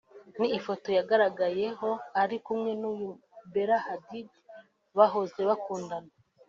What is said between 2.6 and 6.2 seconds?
n’uyu Bella Hadid bahoze bakundana